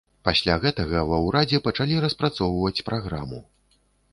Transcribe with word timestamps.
Пасля 0.27 0.53
гэтага 0.63 1.03
ва 1.11 1.19
ўрадзе 1.25 1.59
пачалі 1.67 1.99
распрацоўваць 2.07 2.83
праграму. 2.89 3.45